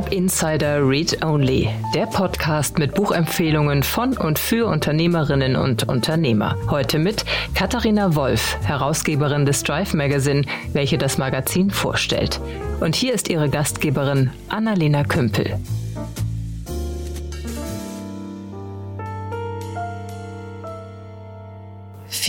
[0.00, 6.56] Startup Insider Read Only, der Podcast mit Buchempfehlungen von und für Unternehmerinnen und Unternehmer.
[6.70, 7.24] Heute mit
[7.54, 10.42] Katharina Wolf, Herausgeberin des Drive Magazine,
[10.72, 12.40] welche das Magazin vorstellt.
[12.80, 15.58] Und hier ist ihre Gastgeberin Annalena Kümpel.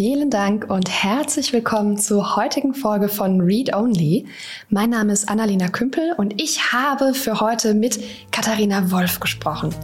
[0.04, 4.26] Vielen Dank und herzlich willkommen zur heutigen Folge von Read Only.
[4.68, 8.00] Mein Name ist Annalena Kümpel und ich habe für heute mit
[8.32, 9.76] Katharina Wolf gesprochen.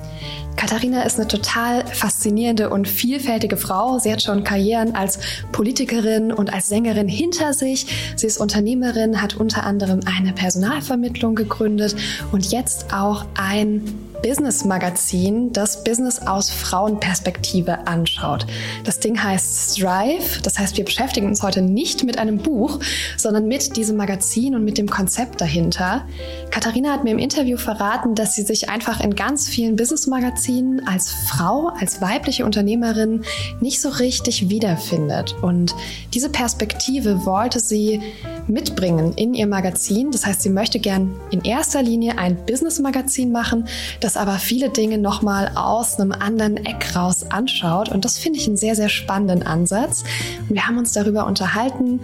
[0.56, 4.00] Katharina ist eine total faszinierende und vielfältige Frau.
[4.00, 5.20] Sie hat schon Karrieren als
[5.52, 7.86] Politikerin und als Sängerin hinter sich.
[8.16, 11.96] Sie ist Unternehmerin, hat unter anderem eine Personalvermittlung gegründet
[12.32, 18.46] und jetzt auch ein Business-Magazin, das Business aus Frauenperspektive anschaut.
[18.84, 22.80] Das Ding heißt Strive, das heißt, wir beschäftigen uns heute nicht mit einem Buch,
[23.18, 26.06] sondern mit diesem Magazin und mit dem Konzept dahinter.
[26.52, 31.12] Katharina hat mir im Interview verraten, dass sie sich einfach in ganz vielen Business-Magazinen als
[31.12, 33.24] Frau, als weibliche Unternehmerin
[33.60, 35.36] nicht so richtig wiederfindet.
[35.42, 35.76] Und
[36.14, 38.02] diese Perspektive wollte sie
[38.48, 40.12] mitbringen in ihr Magazin.
[40.12, 43.68] Das heißt, sie möchte gern in erster Linie ein Business-Magazin machen,
[44.00, 47.90] das aber viele Dinge nochmal aus einem anderen Eck raus anschaut.
[47.90, 50.04] Und das finde ich einen sehr, sehr spannenden Ansatz.
[50.48, 52.00] Und wir haben uns darüber unterhalten,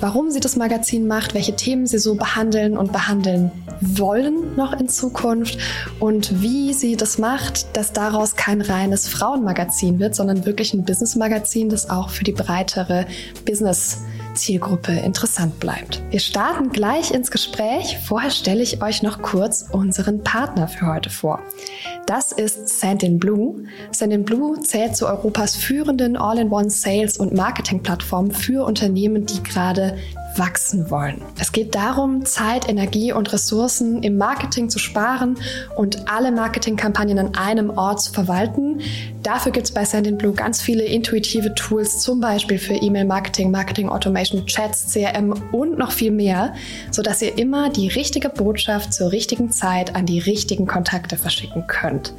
[0.00, 4.88] warum sie das Magazin macht, welche Themen sie so behandeln und behandeln wollen noch in
[4.88, 5.58] Zukunft
[6.00, 11.68] und wie sie das macht, dass daraus kein reines Frauenmagazin wird, sondern wirklich ein Business-Magazin,
[11.68, 13.06] das auch für die breitere
[13.44, 13.98] Business-
[14.36, 16.02] Zielgruppe interessant bleibt.
[16.10, 17.98] Wir starten gleich ins Gespräch.
[18.06, 21.40] Vorher stelle ich euch noch kurz unseren Partner für heute vor.
[22.06, 23.64] Das ist Sand Blue.
[23.90, 29.96] Sand Blue zählt zu Europas führenden All-in-One Sales- und Marketing-Plattformen für Unternehmen, die gerade
[30.38, 31.22] wachsen wollen.
[31.38, 35.36] Es geht darum, Zeit, Energie und Ressourcen im Marketing zu sparen
[35.76, 38.80] und alle Marketingkampagnen an einem Ort zu verwalten.
[39.22, 43.88] Dafür gibt es bei Send Blue ganz viele intuitive Tools, zum Beispiel für E-Mail-Marketing, Marketing
[43.88, 46.54] Automation, Chats, CRM und noch viel mehr,
[46.90, 52.14] sodass ihr immer die richtige Botschaft zur richtigen Zeit an die richtigen Kontakte verschicken könnt.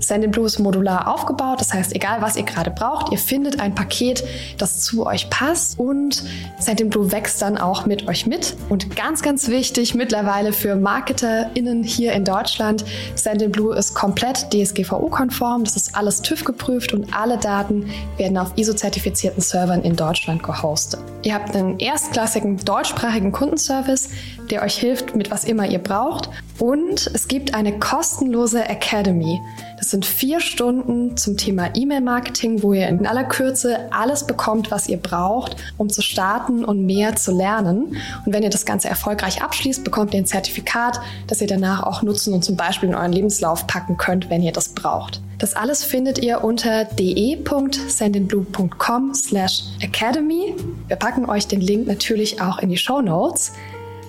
[0.00, 3.74] Send Blue ist modular aufgebaut, das heißt, egal was ihr gerade braucht, ihr findet ein
[3.74, 4.24] Paket,
[4.58, 6.22] das zu euch passt und
[6.58, 8.56] Send Blue wächst dann auch mit euch mit.
[8.68, 15.64] Und ganz, ganz wichtig mittlerweile für MarketerInnen hier in Deutschland, Send Blue ist komplett DSGVO-konform,
[15.64, 21.00] das ist alles TÜV geprüft und alle Daten werden auf ISO-zertifizierten Servern in Deutschland gehostet.
[21.22, 24.08] Ihr habt einen erstklassigen deutschsprachigen Kundenservice,
[24.50, 26.28] der euch hilft mit was immer ihr braucht
[26.58, 29.40] und es gibt eine kostenlose Academy.
[29.78, 34.88] Das sind vier Stunden zum Thema E-Mail-Marketing, wo ihr in aller Kürze alles bekommt, was
[34.88, 37.96] ihr braucht, um zu starten und mehr zu lernen.
[38.26, 42.02] Und wenn ihr das Ganze erfolgreich abschließt, bekommt ihr ein Zertifikat, das ihr danach auch
[42.02, 45.20] nutzen und zum Beispiel in euren Lebenslauf packen könnt, wenn ihr das braucht.
[45.38, 50.56] Das alles findet ihr unter de.sendinblue.com slash academy.
[50.88, 53.52] Wir packen euch den Link natürlich auch in die Show Notes.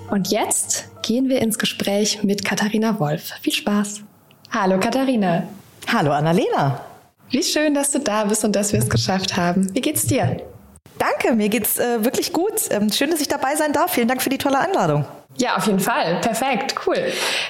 [0.09, 3.31] Und jetzt gehen wir ins Gespräch mit Katharina Wolf.
[3.41, 4.01] Viel Spaß!
[4.51, 5.43] Hallo Katharina.
[5.87, 6.81] Hallo Annalena.
[7.29, 9.73] Wie schön, dass du da bist und dass wir es geschafft haben.
[9.75, 10.41] Wie geht's dir?
[10.97, 12.53] Danke, mir geht's äh, wirklich gut.
[12.71, 13.91] Ähm, schön, dass ich dabei sein darf.
[13.91, 15.05] Vielen Dank für die tolle Einladung.
[15.39, 16.19] Ja, auf jeden Fall.
[16.19, 16.97] Perfekt, cool.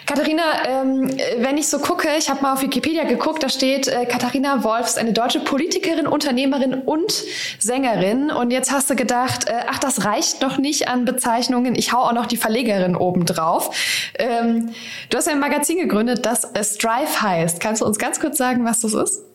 [0.05, 4.05] Katharina, ähm, wenn ich so gucke, ich habe mal auf Wikipedia geguckt, da steht, äh,
[4.05, 7.11] Katharina Wolf ist eine deutsche Politikerin, Unternehmerin und
[7.57, 8.29] Sängerin.
[8.29, 11.73] Und jetzt hast du gedacht, äh, ach, das reicht noch nicht an Bezeichnungen.
[11.73, 13.75] Ich hau auch noch die Verlegerin oben drauf.
[14.19, 14.69] Ähm,
[15.09, 17.59] du hast ein Magazin gegründet, das Strive heißt.
[17.59, 19.28] Kannst du uns ganz kurz sagen, was das ist?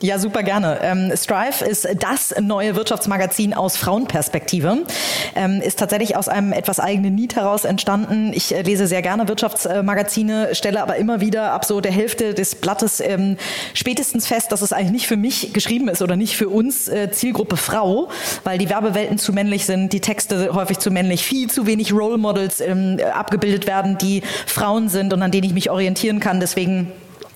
[0.00, 0.78] Ja, super gerne.
[0.80, 4.84] Ähm, Strive ist das neue Wirtschaftsmagazin aus Frauenperspektive.
[5.34, 8.32] Ähm, ist tatsächlich aus einem etwas eigenen Need heraus entstanden.
[8.32, 12.54] Ich äh, lese sehr gerne Wirtschaftsmagazine, stelle aber immer wieder ab so der Hälfte des
[12.54, 13.38] Blattes ähm,
[13.74, 17.10] spätestens fest, dass es eigentlich nicht für mich geschrieben ist oder nicht für uns äh,
[17.10, 18.08] Zielgruppe Frau,
[18.44, 22.18] weil die Werbewelten zu männlich sind, die Texte häufig zu männlich, viel zu wenig Role
[22.18, 26.38] Models ähm, abgebildet werden, die Frauen sind und an denen ich mich orientieren kann.
[26.38, 26.92] Deswegen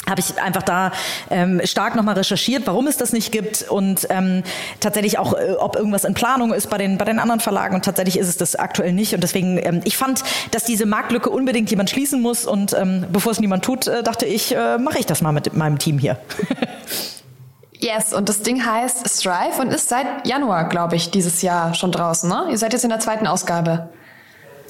[0.08, 0.92] habe ich einfach da
[1.30, 4.42] ähm, stark nochmal recherchiert, warum es das nicht gibt und ähm,
[4.80, 7.84] tatsächlich auch, äh, ob irgendwas in Planung ist bei den, bei den anderen Verlagen und
[7.84, 11.70] tatsächlich ist es das aktuell nicht und deswegen, ähm, ich fand, dass diese Marktlücke unbedingt
[11.70, 15.06] jemand schließen muss und ähm, bevor es niemand tut, äh, dachte ich, äh, mache ich
[15.06, 16.18] das mal mit meinem Team hier.
[17.82, 21.90] Yes, und das Ding heißt Strive und ist seit Januar, glaube ich, dieses Jahr schon
[21.90, 22.28] draußen.
[22.30, 22.46] Ne?
[22.52, 23.88] Ihr seid jetzt in der zweiten Ausgabe.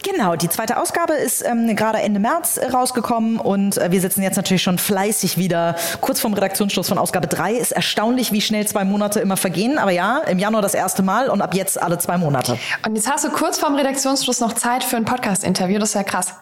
[0.03, 4.37] Genau, die zweite Ausgabe ist ähm, gerade Ende März rausgekommen und äh, wir sitzen jetzt
[4.37, 7.55] natürlich schon fleißig wieder kurz vorm Redaktionsschluss von Ausgabe 3.
[7.55, 11.29] Ist erstaunlich, wie schnell zwei Monate immer vergehen, aber ja, im Januar das erste Mal
[11.29, 12.59] und ab jetzt alle zwei Monate.
[12.85, 16.03] Und jetzt hast du kurz vorm Redaktionsschluss noch Zeit für ein Podcast-Interview, das ist ja
[16.03, 16.35] krass.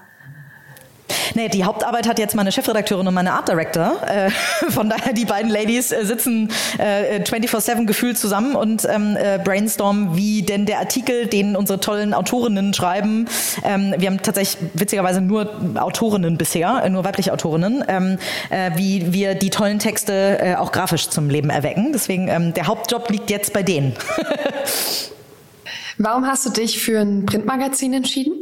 [1.34, 3.96] Nee, die Hauptarbeit hat jetzt meine Chefredakteurin und meine Art Director.
[4.06, 4.30] Äh,
[4.70, 10.16] von daher, die beiden Ladies äh, sitzen äh, 24-7 gefühlt zusammen und ähm, äh, brainstormen,
[10.16, 13.26] wie denn der Artikel, den unsere tollen Autorinnen schreiben.
[13.64, 18.18] Ähm, wir haben tatsächlich witzigerweise nur Autorinnen bisher, äh, nur weibliche Autorinnen, ähm,
[18.50, 21.90] äh, wie wir die tollen Texte auch grafisch zum Leben erwecken.
[21.92, 23.94] Deswegen, ähm, der Hauptjob liegt jetzt bei denen.
[25.98, 28.32] Warum hast du dich für ein Printmagazin entschieden?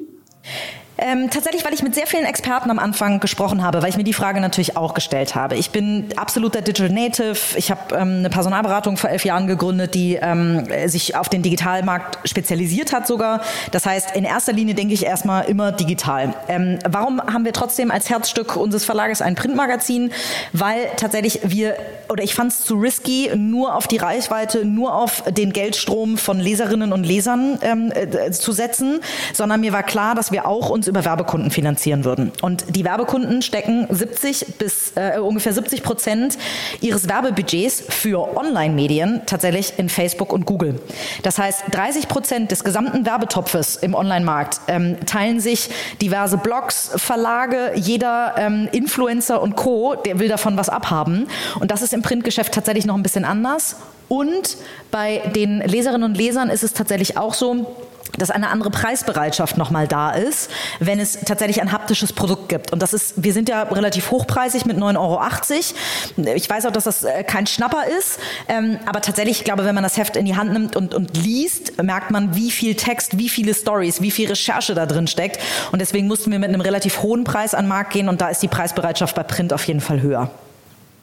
[1.01, 4.03] Ähm, tatsächlich, weil ich mit sehr vielen Experten am Anfang gesprochen habe, weil ich mir
[4.03, 5.55] die Frage natürlich auch gestellt habe.
[5.57, 7.39] Ich bin absoluter Digital Native.
[7.57, 12.29] Ich habe ähm, eine Personalberatung vor elf Jahren gegründet, die ähm, sich auf den Digitalmarkt
[12.29, 13.43] spezialisiert hat sogar.
[13.71, 16.35] Das heißt, in erster Linie denke ich erstmal immer digital.
[16.49, 20.11] Ähm, warum haben wir trotzdem als Herzstück unseres Verlages ein Printmagazin?
[20.53, 21.77] Weil tatsächlich wir,
[22.09, 26.41] oder ich fand es zu risky, nur auf die Reichweite, nur auf den Geldstrom von
[26.41, 28.99] Leserinnen und Lesern ähm, äh, zu setzen,
[29.33, 32.33] sondern mir war klar, dass wir auch uns über Werbekunden finanzieren würden.
[32.43, 36.39] Und die Werbekunden stecken 70 bis äh, ungefähr 70 Prozent
[36.81, 40.81] ihres Werbebudgets für Online-Medien tatsächlich in Facebook und Google.
[41.23, 45.71] Das heißt, 30 Prozent des gesamten Werbetopfes im Online-Markt ähm, teilen sich
[46.01, 51.29] diverse Blogs, Verlage, jeder ähm, Influencer und Co., der will davon was abhaben.
[51.61, 53.77] Und das ist im Printgeschäft tatsächlich noch ein bisschen anders.
[54.09, 54.57] Und
[54.91, 57.77] bei den Leserinnen und Lesern ist es tatsächlich auch so,
[58.17, 60.51] dass eine andere Preisbereitschaft nochmal da ist,
[60.81, 62.73] wenn es tatsächlich ein haptisches Produkt gibt.
[62.73, 66.35] Und das ist, wir sind ja relativ hochpreisig mit 9,80 Euro.
[66.37, 68.19] Ich weiß auch, dass das äh, kein Schnapper ist,
[68.49, 71.17] ähm, aber tatsächlich, ich glaube, wenn man das Heft in die Hand nimmt und, und
[71.17, 75.39] liest, merkt man, wie viel Text, wie viele Stories, wie viel Recherche da drin steckt.
[75.73, 78.29] Und deswegen mussten wir mit einem relativ hohen Preis an den Markt gehen und da
[78.29, 80.31] ist die Preisbereitschaft bei Print auf jeden Fall höher.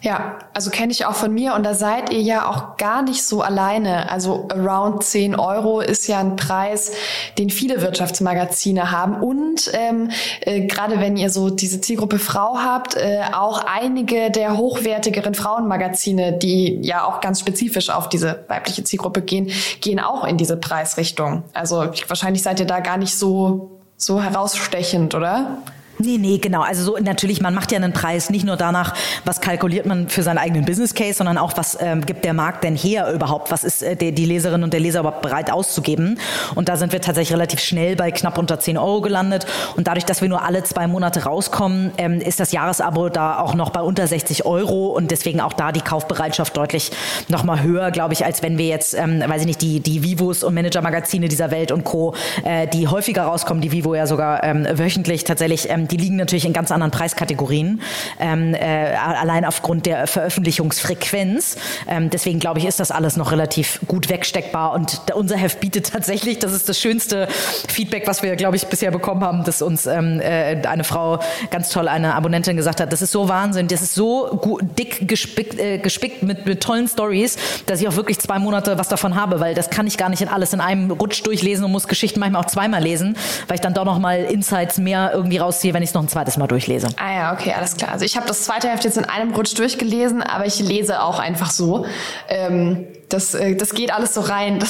[0.05, 3.23] Ja, also kenne ich auch von mir und da seid ihr ja auch gar nicht
[3.23, 4.11] so alleine.
[4.11, 6.91] Also around 10 Euro ist ja ein Preis,
[7.39, 10.11] den viele Wirtschaftsmagazine haben und ähm,
[10.41, 16.33] äh, gerade wenn ihr so diese Zielgruppe Frau habt, äh, auch einige der hochwertigeren Frauenmagazine,
[16.33, 19.49] die ja auch ganz spezifisch auf diese weibliche Zielgruppe gehen,
[19.81, 21.45] gehen auch in diese Preisrichtung.
[21.53, 25.57] Also wahrscheinlich seid ihr da gar nicht so so herausstechend, oder?
[25.97, 26.62] Nee, nee, genau.
[26.62, 28.94] Also so natürlich, man macht ja einen Preis nicht nur danach,
[29.24, 32.63] was kalkuliert man für seinen eigenen Business Case, sondern auch, was ähm, gibt der Markt
[32.63, 33.50] denn her überhaupt?
[33.51, 36.19] Was ist äh, die, die Leserin und der Leser überhaupt bereit auszugeben?
[36.56, 39.45] Und da sind wir tatsächlich relativ schnell bei knapp unter 10 Euro gelandet.
[39.77, 43.56] Und dadurch, dass wir nur alle zwei Monate rauskommen, ähm, ist das Jahresabo da auch
[43.56, 46.91] noch bei unter 60 Euro und deswegen auch da die Kaufbereitschaft deutlich
[47.30, 50.44] nochmal höher, glaube ich, als wenn wir jetzt, ähm, weiß ich nicht, die, die Vivos
[50.44, 52.13] und Manager-Magazine dieser Welt und Co.,
[52.44, 56.45] äh, die häufiger rauskommen, die Vivo ja sogar ähm, wöchentlich tatsächlich ähm, die liegen natürlich
[56.45, 57.81] in ganz anderen Preiskategorien,
[58.19, 61.57] ähm, äh, allein aufgrund der Veröffentlichungsfrequenz.
[61.87, 65.89] Ähm, deswegen glaube ich, ist das alles noch relativ gut wegsteckbar und unser Heft bietet
[65.93, 67.27] tatsächlich, das ist das schönste
[67.67, 71.19] Feedback, was wir, glaube ich, bisher bekommen haben, dass uns ähm, äh, eine Frau
[71.51, 74.39] ganz toll, eine Abonnentin gesagt hat, das ist so Wahnsinn, das ist so
[74.77, 78.88] dick gespickt, äh, gespickt mit, mit tollen Stories, dass ich auch wirklich zwei Monate was
[78.88, 81.71] davon habe, weil das kann ich gar nicht in alles in einem Rutsch durchlesen und
[81.71, 83.15] muss Geschichten manchmal auch zweimal lesen,
[83.47, 86.07] weil ich dann doch noch mal Insights mehr irgendwie rausziehe, wenn ich es noch ein
[86.07, 86.88] zweites Mal durchlese.
[86.95, 87.92] Ah ja, okay, alles klar.
[87.92, 91.20] Also ich habe das zweite Heft jetzt in einem Rutsch durchgelesen, aber ich lese auch
[91.20, 91.86] einfach so.
[92.29, 94.60] Ähm, das, äh, das geht alles so rein.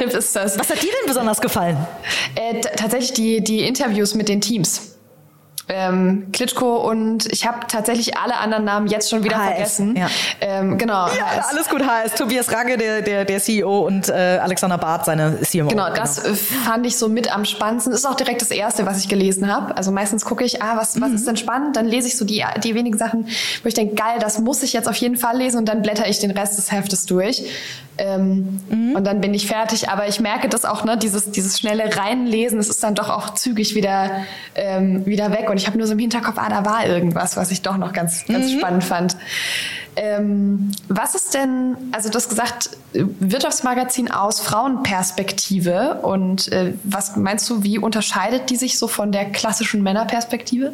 [0.00, 0.58] Das, ist das.
[0.58, 1.76] Was hat dir denn besonders gefallen?
[2.34, 4.89] Äh, tatsächlich die, die Interviews mit den Teams
[5.72, 9.96] ähm, Klitschko und ich habe tatsächlich alle anderen Namen jetzt schon wieder HS, vergessen.
[9.96, 10.08] Ja.
[10.40, 11.06] Ähm, genau.
[11.08, 12.14] Ja, alles gut, HS.
[12.14, 15.68] Tobias Ragge, der, der, der CEO und äh, Alexander Barth, seine CMO.
[15.68, 15.94] Genau, genau.
[15.94, 17.92] das äh, fand ich so mit am spannendsten.
[17.92, 19.76] Ist auch direkt das erste, was ich gelesen habe.
[19.76, 21.14] Also meistens gucke ich, ah, was, was mhm.
[21.14, 21.76] ist denn spannend?
[21.76, 23.28] Dann lese ich so die, die wenigen Sachen,
[23.62, 26.08] wo ich denke, geil, das muss ich jetzt auf jeden Fall lesen und dann blätter
[26.08, 27.44] ich den Rest des Heftes durch.
[28.00, 28.96] Ähm, mhm.
[28.96, 29.90] Und dann bin ich fertig.
[29.90, 33.34] Aber ich merke das auch, ne, dieses, dieses schnelle Reinlesen, es ist dann doch auch
[33.34, 34.10] zügig wieder,
[34.54, 35.50] ähm, wieder weg.
[35.50, 37.92] Und ich habe nur so im Hinterkopf, ah, da war irgendwas, was ich doch noch
[37.92, 38.58] ganz, ganz mhm.
[38.58, 39.16] spannend fand.
[39.96, 47.50] Ähm, was ist denn, also du hast gesagt, Wirtschaftsmagazin aus Frauenperspektive und äh, was meinst
[47.50, 50.72] du, wie unterscheidet die sich so von der klassischen Männerperspektive?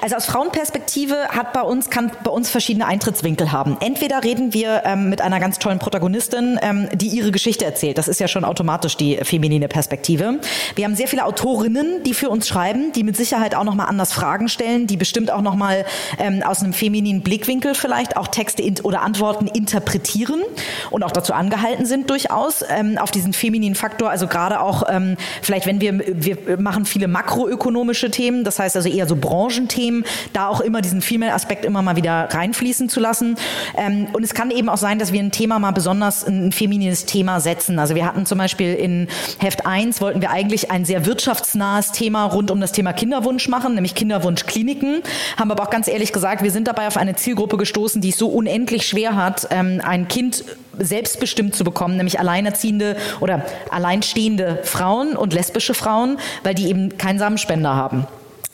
[0.00, 3.76] Also aus Frauenperspektive hat bei uns, kann bei uns verschiedene Eintrittswinkel haben.
[3.80, 7.98] Entweder reden wir ähm, mit einer ganz tollen Protagonistin, ähm, die ihre Geschichte erzählt.
[7.98, 10.40] Das ist ja schon automatisch die feminine Perspektive.
[10.74, 14.12] Wir haben sehr viele Autorinnen, die für uns schreiben, die mit Sicherheit auch nochmal anders
[14.12, 15.84] Fragen stellen, die bestimmt auch nochmal
[16.18, 20.42] ähm, aus einem femininen Blickwinkel vielleicht auch Texte oder Antworten interpretieren
[20.90, 24.10] und auch dazu angehalten sind durchaus ähm, auf diesen femininen Faktor.
[24.10, 28.88] Also gerade auch ähm, vielleicht, wenn wir, wir machen viele makroökonomische Themen, das heißt also
[28.88, 29.16] eher so
[29.50, 33.36] Branchenthemen, Themen, da auch immer diesen Female-Aspekt immer mal wieder reinfließen zu lassen.
[33.76, 37.06] Ähm, und es kann eben auch sein, dass wir ein Thema mal besonders ein feminines
[37.06, 37.78] Thema setzen.
[37.78, 42.24] Also wir hatten zum Beispiel in Heft 1 wollten wir eigentlich ein sehr wirtschaftsnahes Thema
[42.24, 45.02] rund um das Thema Kinderwunsch machen, nämlich Kinderwunschkliniken.
[45.38, 48.18] Haben aber auch ganz ehrlich gesagt, wir sind dabei auf eine Zielgruppe gestoßen, die es
[48.18, 50.44] so unendlich schwer hat, ähm, ein Kind
[50.78, 57.18] selbstbestimmt zu bekommen, nämlich alleinerziehende oder alleinstehende Frauen und lesbische Frauen, weil die eben keinen
[57.18, 58.06] Samenspender haben.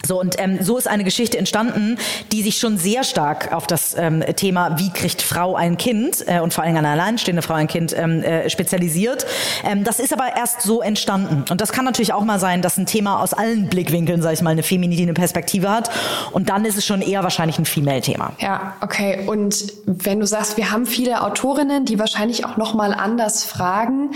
[0.06, 1.98] So, und ähm, so ist eine Geschichte entstanden,
[2.32, 6.40] die sich schon sehr stark auf das ähm, Thema, wie kriegt Frau ein Kind äh,
[6.40, 9.26] und vor allem eine alleinstehende Frau ein Kind ähm, äh, spezialisiert.
[9.64, 11.44] Ähm, das ist aber erst so entstanden.
[11.50, 14.42] Und das kann natürlich auch mal sein, dass ein Thema aus allen Blickwinkeln, sage ich
[14.42, 15.90] mal, eine feminine Perspektive hat.
[16.30, 18.32] Und dann ist es schon eher wahrscheinlich ein Female-Thema.
[18.38, 19.24] Ja, okay.
[19.26, 24.10] Und wenn du sagst, wir haben viele Autorinnen, die wahrscheinlich auch nochmal anders fragen,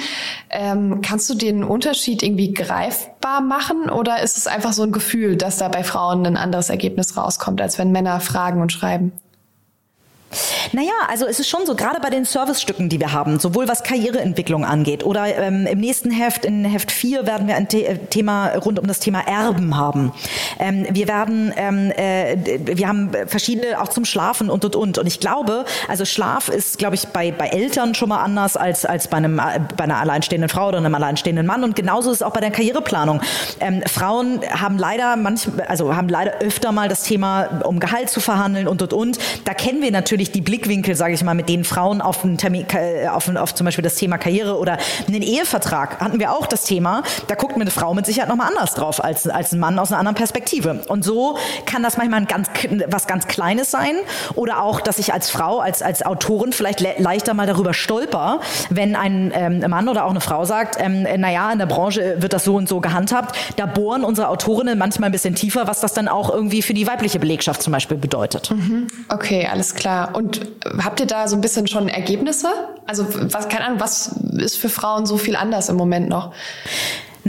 [0.50, 5.36] ähm, kannst du den Unterschied irgendwie greifbar machen oder ist es einfach so ein Gefühl,
[5.36, 9.12] dass da bei Frauen ein anderes Ergebnis rauskommt, als wenn Männer fragen und schreiben?
[10.72, 13.82] Naja, also es ist schon so, gerade bei den Servicestücken, die wir haben, sowohl was
[13.82, 17.98] Karriereentwicklung angeht oder ähm, im nächsten Heft, in Heft 4, werden wir ein The äh,
[17.98, 20.12] Thema rund um das Thema Erben haben.
[20.58, 24.98] Ähm, wir werden, ähm, äh, wir haben verschiedene auch zum Schlafen und und und.
[24.98, 28.84] Und ich glaube, also Schlaf ist, glaube ich, bei, bei Eltern schon mal anders als,
[28.84, 31.64] als bei, einem, äh, bei einer alleinstehenden Frau oder einem alleinstehenden Mann.
[31.64, 33.20] Und genauso ist es auch bei der Karriereplanung.
[33.58, 38.20] Ähm, Frauen haben leider manchmal, also haben leider öfter mal das Thema, um Gehalt zu
[38.20, 39.18] verhandeln und und und.
[39.44, 42.36] Da kennen wir natürlich die Blick Blickwinkel, sage ich mal, mit denen Frauen auf, einen
[42.36, 42.66] Termin,
[43.10, 47.02] auf, auf zum Beispiel das Thema Karriere oder einen Ehevertrag hatten wir auch das Thema.
[47.28, 49.98] Da guckt eine Frau mit Sicherheit nochmal anders drauf als, als ein Mann aus einer
[49.98, 50.82] anderen Perspektive.
[50.88, 51.36] Und so
[51.66, 52.48] kann das manchmal ein ganz,
[52.88, 53.94] was ganz Kleines sein
[54.34, 58.40] oder auch, dass ich als Frau, als, als Autorin vielleicht le leichter mal darüber stolper,
[58.68, 62.32] wenn ein ähm, Mann oder auch eine Frau sagt, ähm, naja, in der Branche wird
[62.32, 63.36] das so und so gehandhabt.
[63.56, 66.86] Da bohren unsere Autorinnen manchmal ein bisschen tiefer, was das dann auch irgendwie für die
[66.86, 68.50] weibliche Belegschaft zum Beispiel bedeutet.
[68.50, 68.88] Mhm.
[69.08, 70.09] Okay, alles klar.
[70.12, 70.40] Und
[70.82, 72.48] habt ihr da so ein bisschen schon Ergebnisse?
[72.86, 76.32] Also was, keine Ahnung, was ist für Frauen so viel anders im Moment noch?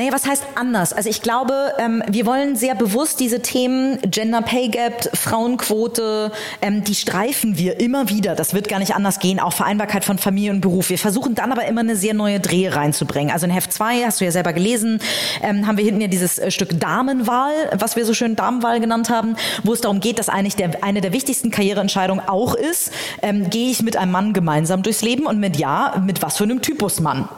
[0.01, 0.93] Naja, was heißt anders?
[0.93, 6.83] Also ich glaube, ähm, wir wollen sehr bewusst diese Themen Gender Pay Gap, Frauenquote, ähm,
[6.83, 8.33] die streifen wir immer wieder.
[8.33, 10.89] Das wird gar nicht anders gehen, auch Vereinbarkeit von Familie und Beruf.
[10.89, 13.31] Wir versuchen dann aber immer eine sehr neue Dreh reinzubringen.
[13.31, 14.99] Also in Heft 2, hast du ja selber gelesen,
[15.43, 19.11] ähm, haben wir hinten ja dieses äh, Stück Damenwahl, was wir so schön Damenwahl genannt
[19.11, 22.91] haben, wo es darum geht, dass eigentlich der, eine der wichtigsten Karriereentscheidungen auch ist,
[23.21, 26.45] ähm, gehe ich mit einem Mann gemeinsam durchs Leben und mit ja, mit was für
[26.45, 27.29] einem Typus Mann.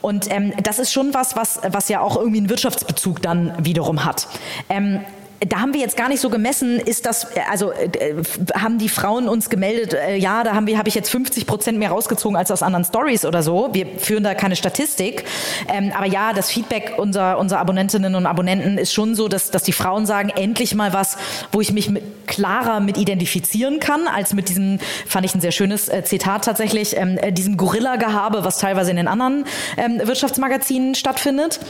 [0.00, 4.04] Und ähm, das ist schon was, was, was ja auch irgendwie einen Wirtschaftsbezug dann wiederum
[4.04, 4.26] hat.
[4.68, 5.00] Ähm,
[5.46, 8.14] da haben wir jetzt gar nicht so gemessen, ist das, also äh,
[8.54, 11.78] haben die Frauen uns gemeldet, äh, ja, da haben wir, habe ich jetzt 50 Prozent
[11.78, 13.70] mehr rausgezogen als aus anderen Stories oder so.
[13.72, 15.24] Wir führen da keine Statistik.
[15.72, 19.62] Ähm, aber ja, das Feedback unserer, unserer Abonnentinnen und Abonnenten ist schon so, dass, dass
[19.62, 21.16] die Frauen sagen, endlich mal was,
[21.50, 25.52] wo ich mich mit, klarer mit identifizieren kann, als mit diesem, fand ich ein sehr
[25.52, 29.44] schönes äh, Zitat tatsächlich, ähm, äh, diesem Gorilla-Gehabe, was teilweise in den anderen
[29.76, 31.60] ähm, Wirtschaftsmagazinen stattfindet.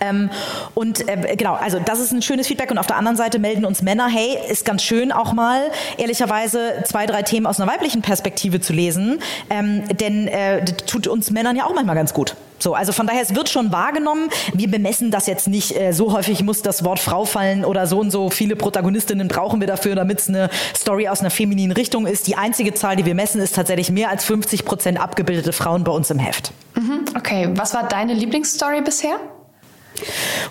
[0.00, 0.30] Ähm,
[0.74, 2.70] und äh, genau, also das ist ein schönes Feedback.
[2.70, 6.82] Und auf der anderen Seite melden uns Männer, hey, ist ganz schön auch mal ehrlicherweise
[6.84, 9.20] zwei, drei Themen aus einer weiblichen Perspektive zu lesen,
[9.50, 12.36] ähm, denn äh, tut uns Männern ja auch manchmal ganz gut.
[12.62, 14.28] So, also von daher, es wird schon wahrgenommen.
[14.54, 17.98] Wir bemessen das jetzt nicht äh, so häufig muss das Wort Frau fallen oder so
[17.98, 22.06] und so viele Protagonistinnen brauchen wir dafür, damit es eine Story aus einer femininen Richtung
[22.06, 22.28] ist.
[22.28, 25.90] Die einzige Zahl, die wir messen, ist tatsächlich mehr als 50 Prozent abgebildete Frauen bei
[25.90, 26.52] uns im Heft.
[26.76, 29.16] Mhm, okay, was war deine Lieblingsstory bisher?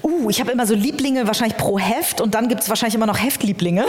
[0.02, 3.06] Uh, ich habe immer so Lieblinge wahrscheinlich pro Heft und dann gibt es wahrscheinlich immer
[3.06, 3.86] noch Heftlieblinge.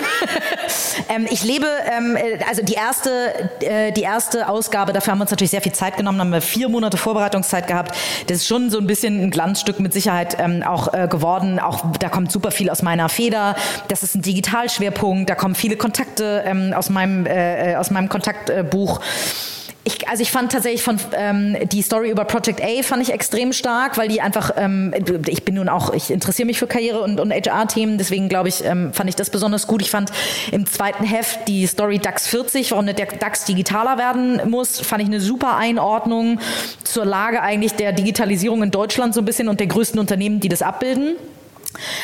[1.08, 5.22] ähm, ich lebe, ähm, äh, also die erste, äh, die erste Ausgabe, dafür haben wir
[5.22, 7.96] uns natürlich sehr viel Zeit genommen, haben wir vier Monate Vorbereitungszeit gehabt.
[8.26, 11.58] Das ist schon so ein bisschen ein Glanzstück mit Sicherheit ähm, auch äh, geworden.
[11.58, 13.56] Auch da kommt super viel aus meiner Feder.
[13.88, 15.30] Das ist ein Digitalschwerpunkt.
[15.30, 19.00] Da kommen viele Kontakte ähm, aus meinem äh, äh aus meinem Kontaktbuch.
[19.84, 23.52] Ich, also ich fand tatsächlich von ähm, die Story über Project A fand ich extrem
[23.52, 24.94] stark, weil die einfach, ähm,
[25.26, 28.64] ich bin nun auch, ich interessiere mich für Karriere und, und HR-Themen, deswegen glaube ich,
[28.64, 29.82] ähm, fand ich das besonders gut.
[29.82, 30.12] Ich fand
[30.52, 35.08] im zweiten Heft die Story DAX 40, warum der DAX digitaler werden muss, fand ich
[35.08, 36.38] eine super Einordnung
[36.84, 40.48] zur Lage eigentlich der Digitalisierung in Deutschland so ein bisschen und der größten Unternehmen, die
[40.48, 41.16] das abbilden.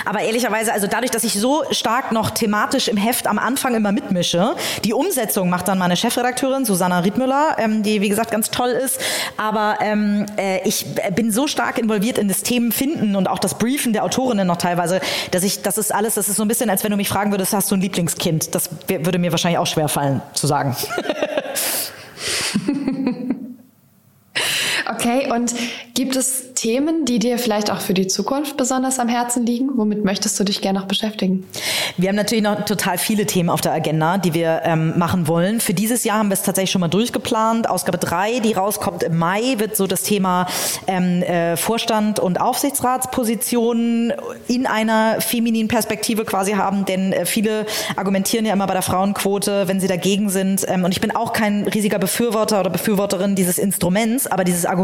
[0.04, 3.92] Aber ehrlicherweise, also dadurch, dass ich so stark noch thematisch im Heft am Anfang immer
[3.92, 8.70] mitmische, die Umsetzung macht dann meine Chefredakteurin Susanna Riedmüller, ähm, die wie gesagt ganz toll
[8.70, 9.00] ist.
[9.36, 13.92] Aber ähm, äh, ich bin so stark involviert in das Themenfinden und auch das Briefen
[13.92, 16.84] der Autorinnen noch teilweise, dass ich, das ist alles, das ist so ein bisschen, als
[16.84, 18.54] wenn du mich fragen würdest, hast du ein Lieblingskind?
[18.54, 20.76] Das würde mir wahrscheinlich auch schwer fallen zu sagen.
[24.90, 25.54] Okay, und
[25.92, 29.70] gibt es Themen, die dir vielleicht auch für die Zukunft besonders am Herzen liegen?
[29.76, 31.46] Womit möchtest du dich gerne noch beschäftigen?
[31.98, 35.60] Wir haben natürlich noch total viele Themen auf der Agenda, die wir ähm, machen wollen.
[35.60, 37.68] Für dieses Jahr haben wir es tatsächlich schon mal durchgeplant.
[37.68, 40.46] Ausgabe 3, die rauskommt im Mai, wird so das Thema
[40.86, 44.14] ähm, äh, Vorstand und Aufsichtsratspositionen
[44.48, 47.66] in einer femininen Perspektive quasi haben, denn äh, viele
[47.96, 50.64] argumentieren ja immer bei der Frauenquote, wenn sie dagegen sind.
[50.66, 54.77] Ähm, und ich bin auch kein riesiger Befürworter oder Befürworterin dieses Instruments, aber dieses Argument,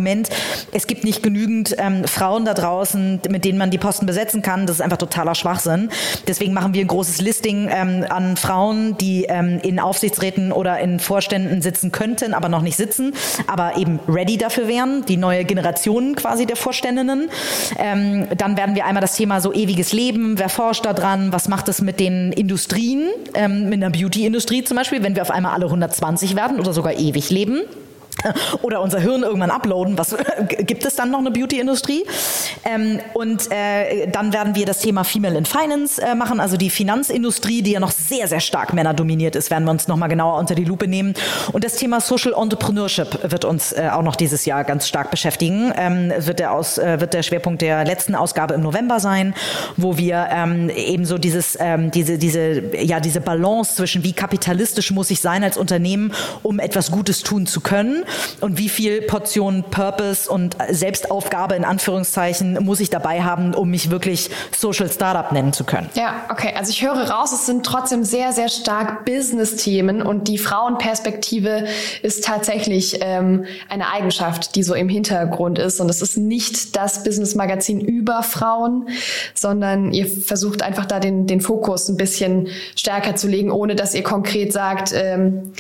[0.73, 4.67] es gibt nicht genügend ähm, Frauen da draußen, mit denen man die Posten besetzen kann,
[4.67, 5.91] das ist einfach totaler Schwachsinn.
[6.27, 11.01] Deswegen machen wir ein großes Listing ähm, an Frauen, die ähm, in Aufsichtsräten oder in
[11.01, 13.15] Vorständen sitzen könnten, aber noch nicht sitzen,
[13.47, 17.31] aber eben ready dafür wären, die neue Generation quasi der Vorständinnen.
[17.79, 21.49] Ähm, dann werden wir einmal das Thema so ewiges Leben, wer forscht da dran, was
[21.49, 25.53] macht es mit den Industrien, ähm, mit der Beauty-Industrie zum Beispiel, wenn wir auf einmal
[25.53, 27.63] alle 120 werden oder sogar ewig leben
[28.63, 29.99] oder unser Hirn irgendwann uploaden.
[29.99, 30.17] Was
[30.59, 32.05] gibt es dann noch eine Beauty-Industrie?
[32.65, 36.71] Ähm, und äh, dann werden wir das Thema Female in Finance äh, machen, also die
[36.71, 40.55] Finanzindustrie, die ja noch sehr, sehr stark männerdominiert ist, werden wir uns nochmal genauer unter
[40.55, 41.15] die Lupe nehmen.
[41.53, 45.73] Und das Thema Social Entrepreneurship wird uns äh, auch noch dieses Jahr ganz stark beschäftigen.
[45.77, 49.35] Ähm, wird, der aus, äh, wird der Schwerpunkt der letzten Ausgabe im November sein,
[49.77, 54.91] wo wir ähm, eben so dieses, ähm, diese, diese, ja, diese Balance zwischen wie kapitalistisch
[54.91, 56.13] muss ich sein als Unternehmen,
[56.43, 58.05] um etwas Gutes tun zu können
[58.41, 63.91] und wie viel Portion Purpose und Selbstaufgabe in Anführungszeichen muss ich dabei haben, um mich
[63.91, 65.89] wirklich Social Startup nennen zu können.
[65.95, 66.53] Ja, okay.
[66.57, 71.67] Also ich höre raus, es sind trotzdem sehr, sehr stark Business-Themen und die Frauenperspektive
[72.03, 75.81] ist tatsächlich ähm, eine Eigenschaft, die so im Hintergrund ist.
[75.81, 78.89] Und es ist nicht das Business-Magazin über Frauen,
[79.35, 83.95] sondern ihr versucht einfach da den, den Fokus ein bisschen stärker zu legen, ohne dass
[83.95, 85.53] ihr konkret sagt, ähm,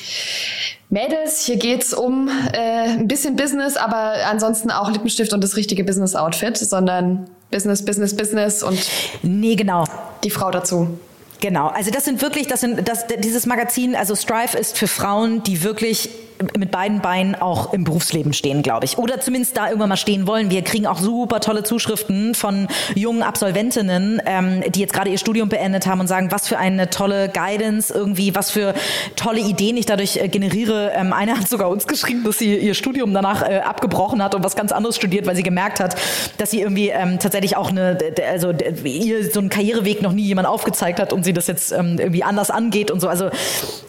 [0.95, 5.83] Mädels, hier geht's um äh, ein bisschen Business, aber ansonsten auch Lippenstift und das richtige
[5.83, 8.79] Business-Outfit, sondern Business, Business, Business und
[9.23, 9.85] nee, genau.
[10.23, 10.97] die Frau dazu.
[11.41, 15.43] Genau, also das sind wirklich, das sind, das, dieses Magazin, also Strive ist für Frauen,
[15.43, 16.11] die wirklich
[16.57, 18.99] mit beiden Beinen auch im Berufsleben stehen, glaube ich.
[18.99, 20.51] Oder zumindest da irgendwann mal stehen wollen.
[20.51, 25.49] Wir kriegen auch super tolle Zuschriften von jungen Absolventinnen, ähm, die jetzt gerade ihr Studium
[25.49, 28.75] beendet haben und sagen, was für eine tolle Guidance, irgendwie, was für
[29.14, 30.92] tolle Ideen ich dadurch äh, generiere.
[30.94, 34.42] Ähm, eine hat sogar uns geschrieben, dass sie ihr Studium danach äh, abgebrochen hat und
[34.42, 35.97] was ganz anderes studiert, weil sie gemerkt hat,
[36.38, 37.97] dass sie irgendwie ähm, tatsächlich auch eine,
[38.31, 41.97] also ihr so einen Karriereweg noch nie jemand aufgezeigt hat und sie das jetzt ähm,
[41.99, 43.09] irgendwie anders angeht und so.
[43.09, 43.31] Also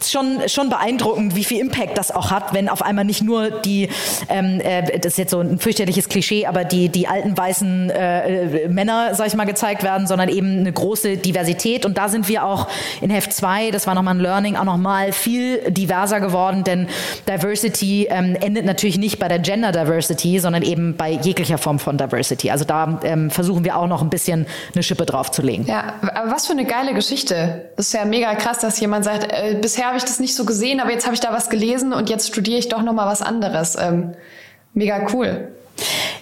[0.03, 3.50] schon, schon beeindruckend, wie viel Impact das auch hat hat, wenn auf einmal nicht nur
[3.50, 3.89] die,
[4.30, 8.67] ähm, äh, das ist jetzt so ein fürchterliches Klischee, aber die, die alten weißen äh,
[8.67, 11.86] Männer, sag ich mal, gezeigt werden, sondern eben eine große Diversität.
[11.86, 12.67] Und da sind wir auch
[13.02, 16.88] in Heft 2, das war nochmal ein Learning, auch nochmal viel diverser geworden, denn
[17.28, 21.98] Diversity ähm, endet natürlich nicht bei der Gender Diversity, sondern eben bei jeglicher Form von
[21.98, 22.52] Diversity.
[22.52, 25.65] Also da ähm, versuchen wir auch noch ein bisschen eine Schippe draufzulegen.
[25.65, 27.69] Ja, aber was für eine geile Geschichte.
[27.76, 30.45] Das ist ja mega krass, dass jemand sagt, äh, bisher habe ich das nicht so
[30.45, 33.07] gesehen, aber jetzt habe ich da was gelesen und jetzt studiere ich doch noch mal
[33.07, 33.77] was anderes.
[33.79, 34.13] Ähm,
[34.73, 35.49] mega cool.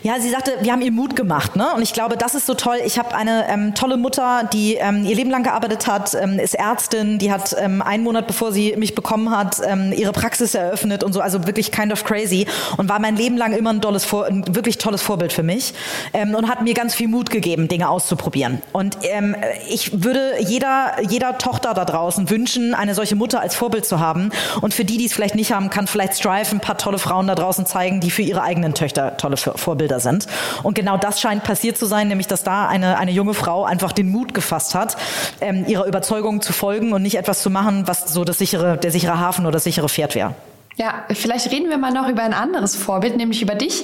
[0.04, 1.74] Ja, sie sagte, wir haben ihr Mut gemacht, ne?
[1.76, 2.78] Und ich glaube, das ist so toll.
[2.86, 6.56] Ich habe eine ähm, tolle Mutter, die ähm, ihr Leben lang gearbeitet hat, ähm, ist
[6.56, 11.04] Ärztin, die hat ähm, einen Monat bevor sie mich bekommen hat, ähm, ihre Praxis eröffnet
[11.04, 12.46] und so, also wirklich kind of crazy
[12.78, 15.74] und war mein Leben lang immer ein tolles, Vor ein wirklich tolles Vorbild für mich
[16.14, 18.62] ähm, und hat mir ganz viel Mut gegeben, Dinge auszuprobieren.
[18.74, 19.36] Und ähm,
[19.70, 24.32] ich würde jeder jeder Tochter da draußen wünschen, eine solche Mutter als Vorbild zu haben.
[24.62, 27.28] Und für die, die es vielleicht nicht haben, kann vielleicht Strive ein paar tolle Frauen
[27.28, 30.28] da draußen zeigen, die für ihre eigenen Töchter tolle Vorbilder Vorbilder sind.
[30.64, 33.92] Und genau das scheint passiert zu sein, nämlich dass da eine, eine junge Frau einfach
[33.92, 34.98] den Mut gefasst hat,
[35.42, 38.92] ähm, ihrer Überzeugung zu folgen und nicht etwas zu machen, was so das sichere, der
[38.92, 40.34] sichere Hafen oder das sichere Pferd wäre.
[40.76, 43.84] Ja, vielleicht reden wir mal noch über ein anderes Vorbild, nämlich über dich.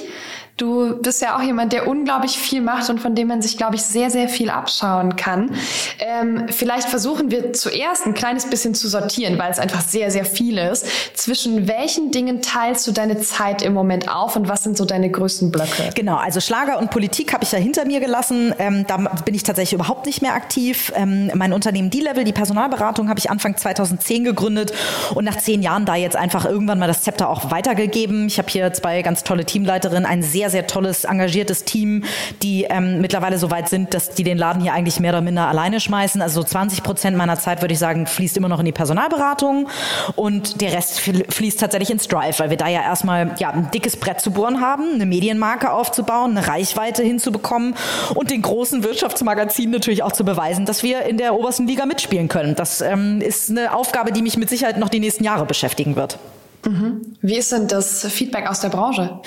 [0.60, 3.76] Du bist ja auch jemand, der unglaublich viel macht und von dem man sich, glaube
[3.76, 5.54] ich, sehr, sehr viel abschauen kann.
[5.98, 10.26] Ähm, vielleicht versuchen wir zuerst ein kleines bisschen zu sortieren, weil es einfach sehr, sehr
[10.26, 10.84] viel ist.
[11.14, 15.10] Zwischen welchen Dingen teilst du deine Zeit im Moment auf und was sind so deine
[15.10, 15.92] größten Blöcke?
[15.94, 18.54] Genau, also Schlager und Politik habe ich ja hinter mir gelassen.
[18.58, 20.92] Ähm, da bin ich tatsächlich überhaupt nicht mehr aktiv.
[20.94, 24.74] Ähm, mein Unternehmen D-Level, die Personalberatung, habe ich Anfang 2010 gegründet
[25.14, 28.26] und nach zehn Jahren da jetzt einfach irgendwann mal das Zepter auch weitergegeben.
[28.26, 32.04] Ich habe hier zwei ganz tolle Teamleiterinnen, ein sehr, sehr tolles, engagiertes Team,
[32.42, 35.48] die ähm, mittlerweile so weit sind, dass die den Laden hier eigentlich mehr oder minder
[35.48, 36.20] alleine schmeißen.
[36.20, 39.68] Also so 20 Prozent meiner Zeit, würde ich sagen, fließt immer noch in die Personalberatung
[40.16, 43.96] und der Rest fließt tatsächlich ins Drive, weil wir da ja erstmal ja, ein dickes
[43.96, 47.74] Brett zu bohren haben, eine Medienmarke aufzubauen, eine Reichweite hinzubekommen
[48.14, 52.28] und den großen Wirtschaftsmagazinen natürlich auch zu beweisen, dass wir in der obersten Liga mitspielen
[52.28, 52.54] können.
[52.54, 56.18] Das ähm, ist eine Aufgabe, die mich mit Sicherheit noch die nächsten Jahre beschäftigen wird.
[56.66, 57.16] Mhm.
[57.22, 59.18] Wie ist denn das Feedback aus der Branche?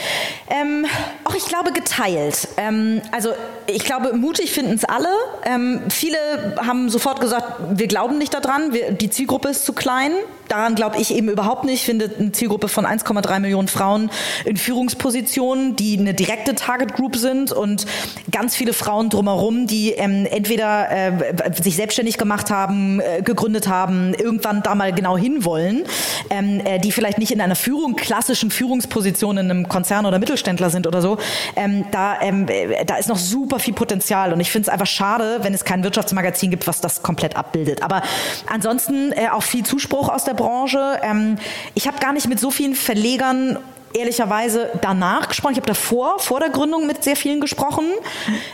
[0.49, 0.85] Ähm,
[1.23, 2.47] auch ich glaube geteilt.
[2.57, 3.29] Ähm, also
[3.67, 5.07] ich glaube, mutig finden es alle.
[5.45, 6.17] Ähm, viele
[6.57, 10.11] haben sofort gesagt, wir glauben nicht daran, wir, die Zielgruppe ist zu klein.
[10.49, 11.75] Daran glaube ich eben überhaupt nicht.
[11.75, 14.11] Ich finde eine Zielgruppe von 1,3 Millionen Frauen
[14.45, 17.85] in Führungspositionen, die eine direkte Target Group sind und
[18.31, 24.13] ganz viele Frauen drumherum, die ähm, entweder äh, sich selbstständig gemacht haben, äh, gegründet haben,
[24.13, 25.85] irgendwann da mal genau hinwollen,
[26.29, 30.69] ähm, äh, die vielleicht nicht in einer Führung, klassischen Führungsposition in einem Konzern oder Mittelständler
[30.69, 31.17] sind oder so.
[31.55, 34.87] Ähm, da, ähm, äh, da ist noch super viel Potenzial und ich finde es einfach
[34.87, 37.83] schade, wenn es kein Wirtschaftsmagazin gibt, was das komplett abbildet.
[37.83, 38.01] Aber
[38.47, 40.99] ansonsten äh, auch viel Zuspruch aus der Branche.
[41.03, 41.37] Ähm,
[41.73, 43.57] ich habe gar nicht mit so vielen Verlegern
[43.93, 45.53] ehrlicherweise danach gesprochen.
[45.53, 47.85] Ich habe davor, vor der Gründung mit sehr vielen gesprochen.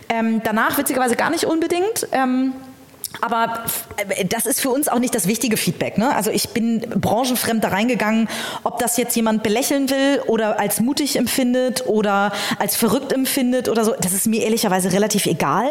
[0.10, 2.08] Ähm, danach witzigerweise gar nicht unbedingt.
[2.12, 2.54] Ähm,
[3.22, 3.66] aber
[3.98, 5.98] äh, das ist für uns auch nicht das wichtige Feedback.
[5.98, 6.16] Ne?
[6.16, 8.30] Also ich bin branchenfremd da reingegangen,
[8.64, 13.84] ob das jetzt jemand belächeln will oder als mutig empfindet oder als verrückt empfindet oder
[13.84, 13.94] so.
[14.00, 15.68] Das ist mir ehrlicherweise relativ egal.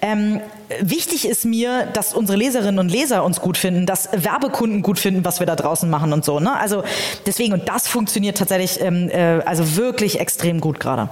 [0.00, 0.40] Ähm,
[0.80, 5.24] wichtig ist mir, dass unsere Leserinnen und Leser uns gut finden, dass Werbekunden gut finden,
[5.24, 6.40] was wir da draußen machen und so.
[6.40, 6.56] Ne?
[6.56, 6.82] Also
[7.26, 11.08] deswegen, und das funktioniert tatsächlich ähm, äh, also wirklich extrem gut gerade.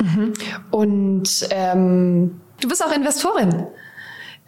[0.00, 0.32] Mhm.
[0.70, 3.66] Und ähm, du bist auch Investorin.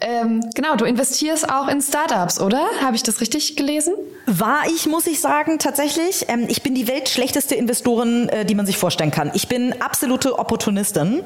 [0.05, 2.61] Ähm, genau, du investierst auch in Startups, oder?
[2.81, 3.93] Habe ich das richtig gelesen?
[4.25, 6.25] War ich, muss ich sagen, tatsächlich.
[6.27, 9.31] Ähm, ich bin die weltschlechteste Investorin, äh, die man sich vorstellen kann.
[9.33, 11.23] Ich bin absolute Opportunistin.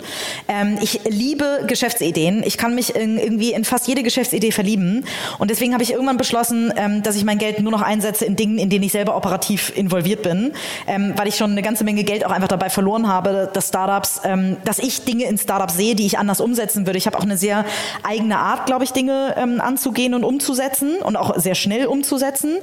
[0.47, 2.43] Ähm, ich liebe Geschäftsideen.
[2.43, 5.05] Ich kann mich in, irgendwie in fast jede Geschäftsidee verlieben.
[5.39, 8.35] Und deswegen habe ich irgendwann beschlossen, ähm, dass ich mein Geld nur noch einsetze in
[8.35, 10.53] Dingen, in denen ich selber operativ involviert bin,
[10.85, 14.21] ähm, weil ich schon eine ganze Menge Geld auch einfach dabei verloren habe, dass Startups,
[14.23, 16.99] ähm, dass ich Dinge in Startups sehe, die ich anders umsetzen würde.
[16.99, 17.65] Ich habe auch eine sehr
[18.03, 22.58] eigene Art, glaube ich, Dinge ähm, anzugehen und umzusetzen und auch sehr schnell umzusetzen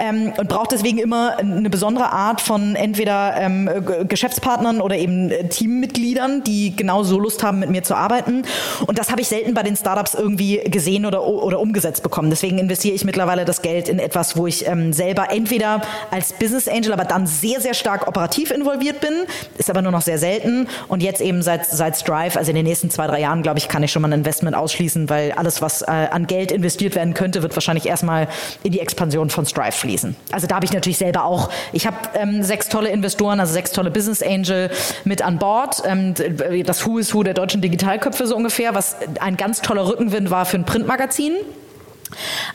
[0.00, 3.70] ähm, und braucht deswegen immer eine besondere Art von entweder ähm,
[4.08, 8.42] Geschäftspartnern oder eben äh, Teammitgliedern, die genau so Lust haben, mit mir zu arbeiten.
[8.86, 12.30] Und das habe ich selten bei den Startups irgendwie gesehen oder, oder umgesetzt bekommen.
[12.30, 16.66] Deswegen investiere ich mittlerweile das Geld in etwas, wo ich ähm, selber entweder als Business
[16.66, 19.12] Angel, aber dann sehr, sehr stark operativ involviert bin,
[19.58, 20.66] ist aber nur noch sehr selten.
[20.88, 23.68] Und jetzt eben seit, seit Strive, also in den nächsten zwei, drei Jahren, glaube ich,
[23.68, 27.14] kann ich schon mal ein Investment ausschließen, weil alles, was äh, an Geld investiert werden
[27.14, 28.28] könnte, wird wahrscheinlich erstmal
[28.62, 30.16] in die Expansion von Strive fließen.
[30.30, 33.72] Also da habe ich natürlich selber auch, ich habe ähm, sechs tolle Investoren, also sechs
[33.72, 34.70] tolle Business Angel
[35.04, 35.82] mit an Bord.
[35.84, 36.14] Ähm,
[36.64, 40.44] das Who is Who der deutschen Digitalköpfe so ungefähr, was ein ganz toller Rückenwind war
[40.44, 41.34] für ein Printmagazin.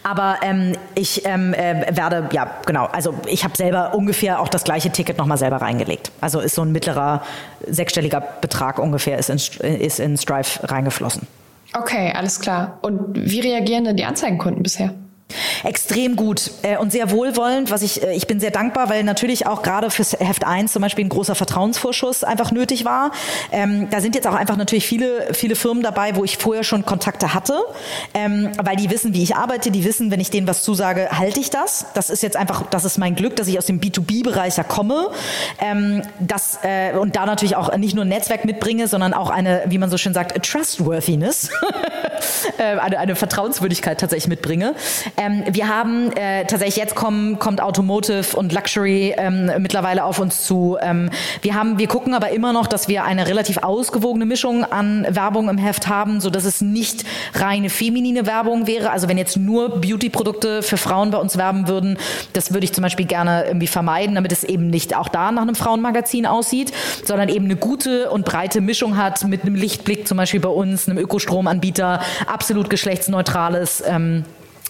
[0.03, 4.63] Aber ähm, ich ähm, äh, werde, ja, genau, also ich habe selber ungefähr auch das
[4.63, 6.11] gleiche Ticket nochmal selber reingelegt.
[6.21, 7.23] Also ist so ein mittlerer
[7.67, 9.37] sechsstelliger Betrag ungefähr ist in,
[9.79, 11.27] ist in Strive reingeflossen.
[11.73, 12.79] Okay, alles klar.
[12.81, 14.93] Und wie reagieren denn die Anzeigenkunden bisher?
[15.63, 19.45] Extrem gut äh, und sehr wohlwollend, was ich, äh, ich bin sehr dankbar, weil natürlich
[19.45, 23.11] auch gerade fürs Heft 1 zum Beispiel ein großer Vertrauensvorschuss einfach nötig war.
[23.51, 26.85] Ähm, da sind jetzt auch einfach natürlich viele, viele Firmen dabei, wo ich vorher schon
[26.85, 27.59] Kontakte hatte,
[28.13, 31.39] ähm, weil die wissen, wie ich arbeite, die wissen, wenn ich denen was zusage, halte
[31.39, 31.87] ich das.
[31.93, 35.09] Das ist jetzt einfach, das ist mein Glück, dass ich aus dem B2B-Bereich ja komme.
[35.59, 39.63] Ähm, das, äh, und da natürlich auch nicht nur ein Netzwerk mitbringe, sondern auch eine,
[39.67, 41.49] wie man so schön sagt, Trustworthiness,
[42.57, 44.73] äh, eine, eine Vertrauenswürdigkeit tatsächlich mitbringe.
[45.17, 50.43] Ähm, wir haben äh, tatsächlich jetzt kommen, kommt Automotive und Luxury ähm, mittlerweile auf uns
[50.43, 50.77] zu.
[50.79, 51.09] Ähm,
[51.41, 55.49] wir haben, wir gucken aber immer noch, dass wir eine relativ ausgewogene Mischung an Werbung
[55.49, 57.03] im Heft haben, so dass es nicht
[57.33, 58.91] reine feminine Werbung wäre.
[58.91, 61.97] Also wenn jetzt nur Beauty-Produkte für Frauen bei uns werben würden,
[62.33, 65.41] das würde ich zum Beispiel gerne irgendwie vermeiden, damit es eben nicht auch da nach
[65.41, 66.71] einem Frauenmagazin aussieht,
[67.03, 70.87] sondern eben eine gute und breite Mischung hat mit einem Lichtblick zum Beispiel bei uns,
[70.87, 74.23] einem Ökostromanbieter, absolut geschlechtsneutrales ähm,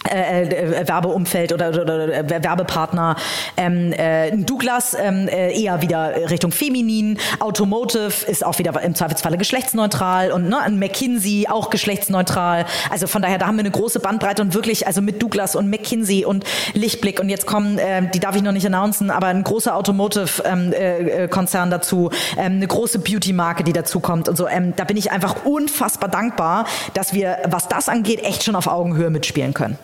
[0.08, 3.16] äh, äh, Werbeumfeld oder, oder, oder äh, Werbepartner.
[3.56, 7.20] Ähm, äh, Douglas ähm, äh, eher wieder Richtung feminin.
[7.40, 12.66] Automotive ist auch wieder im Zweifelsfalle geschlechtsneutral und ne, McKinsey auch geschlechtsneutral.
[12.90, 15.70] Also von daher, da haben wir eine große Bandbreite und wirklich, also mit Douglas und
[15.70, 16.44] McKinsey und
[16.74, 21.68] Lichtblick und jetzt kommen, äh, die darf ich noch nicht announcen, aber ein großer Automotive-Konzern
[21.68, 24.48] ähm, äh, dazu, ähm, eine große Beauty-Marke, die dazu kommt und so.
[24.48, 28.68] Ähm, da bin ich einfach unfassbar dankbar, dass wir, was das angeht, echt schon auf
[28.68, 29.78] Augenhöhe mitspielen können.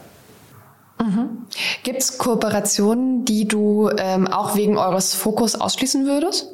[1.03, 1.45] Mhm.
[1.83, 6.47] Gibt es Kooperationen, die du ähm, auch wegen eures Fokus ausschließen würdest?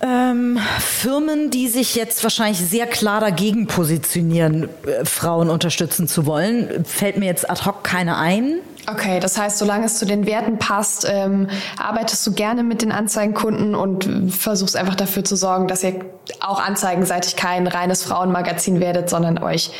[0.00, 6.84] Ähm, Firmen, die sich jetzt wahrscheinlich sehr klar dagegen positionieren, äh, Frauen unterstützen zu wollen,
[6.84, 8.60] fällt mir jetzt ad hoc keine ein.
[8.88, 12.92] Okay, das heißt, solange es zu den Werten passt, ähm, arbeitest du gerne mit den
[12.92, 16.04] Anzeigenkunden und versuchst einfach dafür zu sorgen, dass ihr
[16.40, 19.72] auch anzeigenseitig kein reines Frauenmagazin werdet, sondern euch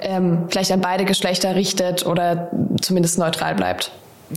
[0.00, 3.90] ähm, vielleicht an beide Geschlechter richtet oder zumindest neutral bleibt.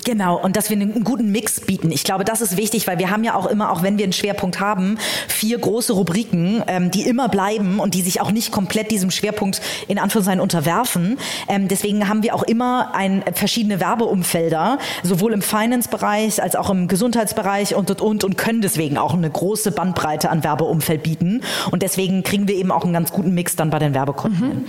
[0.04, 1.92] Genau, und dass wir einen guten Mix bieten.
[1.92, 4.14] Ich glaube, das ist wichtig, weil wir haben ja auch immer, auch wenn wir einen
[4.14, 4.98] Schwerpunkt haben,
[5.28, 9.62] vier große Rubriken, ähm, die immer bleiben und die sich auch nicht komplett diesem Schwerpunkt
[9.88, 11.18] in Anführungszeichen unterwerfen.
[11.48, 16.88] Ähm, deswegen haben wir auch immer ein, verschiedene Werbeumfelder, sowohl im Finance-Bereich als auch im
[16.88, 21.42] Gesundheitsbereich und, und, und, und können deswegen auch eine große Bandbreite an Werbeumfeld bieten.
[21.72, 24.48] Und deswegen kriegen wir eben auch einen ganz guten Mix dann bei den Werbekunden.
[24.48, 24.66] Mhm.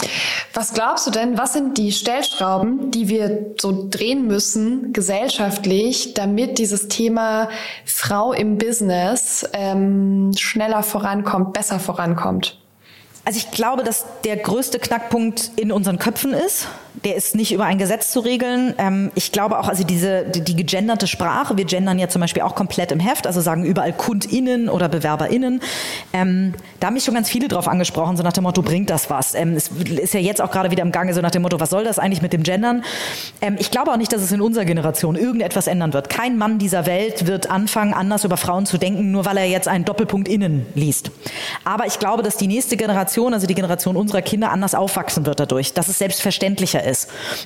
[0.54, 6.58] Was glaubst du denn, was sind die Stellschrauben, die wir so drehen müssen, gesellschaftlich, damit
[6.58, 7.48] dieses Thema
[7.86, 12.58] Frau im Business ähm, schneller vorankommt, besser vorankommt?
[13.24, 16.68] Also ich glaube, dass der größte Knackpunkt in unseren Köpfen ist.
[17.04, 18.74] Der ist nicht über ein Gesetz zu regeln.
[18.78, 22.42] Ähm, ich glaube auch, also diese die, die gegenderte Sprache, wir gendern ja zum Beispiel
[22.42, 25.60] auch komplett im Heft, also sagen überall KundInnen oder BewerberInnen.
[26.12, 29.10] Ähm, da haben mich schon ganz viele drauf angesprochen, so nach dem Motto, bringt das
[29.10, 29.34] was?
[29.34, 31.70] Ähm, es ist ja jetzt auch gerade wieder im Gange, so nach dem Motto, was
[31.70, 32.84] soll das eigentlich mit dem Gendern?
[33.40, 36.08] Ähm, ich glaube auch nicht, dass es in unserer Generation irgendetwas ändern wird.
[36.08, 39.68] Kein Mann dieser Welt wird anfangen, anders über Frauen zu denken, nur weil er jetzt
[39.68, 41.10] einen Doppelpunkt innen liest.
[41.64, 45.26] Aber ich glaube, dass die nächste Generation Generation, also die Generation unserer Kinder, anders aufwachsen
[45.26, 46.87] wird dadurch, dass es selbstverständlicher ist.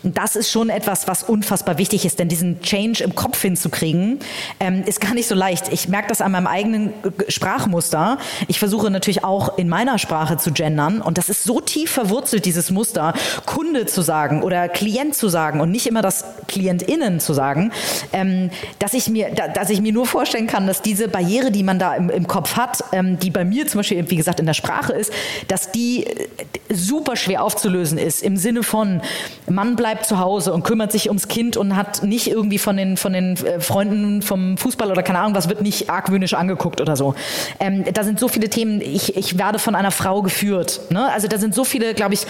[0.03, 4.19] Und das ist schon etwas, was unfassbar wichtig ist, denn diesen Change im Kopf hinzukriegen,
[4.61, 5.73] ähm, ist gar nicht so leicht.
[5.73, 6.93] Ich merke das an meinem eigenen
[7.29, 8.19] Sprachmuster.
[8.49, 12.45] Ich versuche natürlich auch in meiner Sprache zu gendern und das ist so tief verwurzelt,
[12.45, 13.15] dieses Muster,
[13.47, 17.73] Kunde zu sagen oder Klient zu sagen und nicht immer das KlientInnen zu sagen,
[18.13, 21.79] ähm, dass ich mir, dass ich mir nur vorstellen kann, dass diese Barriere, die man
[21.79, 24.55] da im, im Kopf hat, ähm, die bei mir zum Beispiel, wie gesagt, in der
[24.55, 25.13] Sprache ist,
[25.49, 26.29] dass dass die äh,
[26.71, 29.01] super schwer aufzulösen ist im Sinne von
[29.49, 32.97] Mann bleibt zu Hause und kümmert sich ums Kind und hat nicht irgendwie von den
[32.97, 36.97] von den äh, Freunden vom Fußball oder keine Ahnung was wird nicht argwöhnisch angeguckt oder
[36.97, 37.15] so.
[37.61, 38.81] Ähm, da sind so viele Themen.
[38.81, 40.81] Ich, ich werde von einer Frau geführt.
[40.91, 41.11] Ne?
[41.13, 42.27] Also da sind so viele, glaube ich,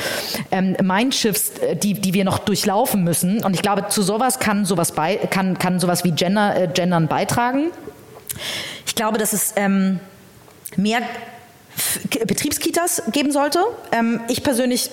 [0.50, 3.44] ähm, Mindshifts, äh, die die wir noch durchlaufen müssen.
[3.44, 7.08] Und ich glaube, zu sowas kann sowas bei kann kann sowas wie Gender äh, Gendern
[7.08, 7.70] beitragen.
[8.86, 10.00] Ich glaube, dass es ähm,
[10.76, 11.00] mehr
[12.26, 13.60] Betriebskitas geben sollte.
[13.92, 14.90] Ähm, ich persönlich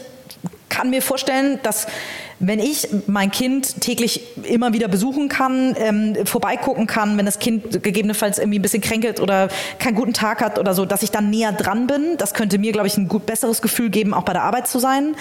[0.80, 1.88] kann mir vorstellen, dass
[2.40, 7.84] wenn ich mein Kind täglich immer wieder besuchen kann, ähm, vorbeigucken kann, wenn das Kind
[7.84, 11.30] gegebenenfalls irgendwie ein bisschen kränkelt oder keinen guten Tag hat oder so, dass ich dann
[11.30, 14.32] näher dran bin, das könnte mir, glaube ich, ein gut besseres Gefühl geben, auch bei
[14.34, 15.16] der Arbeit zu sein.